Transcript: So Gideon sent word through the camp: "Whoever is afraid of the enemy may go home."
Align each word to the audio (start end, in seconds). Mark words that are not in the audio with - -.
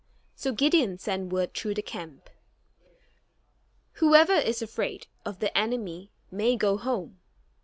So 0.35 0.51
Gideon 0.51 0.97
sent 0.97 1.31
word 1.31 1.53
through 1.53 1.75
the 1.75 1.83
camp: 1.83 2.31
"Whoever 4.01 4.33
is 4.33 4.59
afraid 4.63 5.05
of 5.23 5.37
the 5.37 5.55
enemy 5.55 6.09
may 6.31 6.55
go 6.55 6.75
home." 6.77 7.19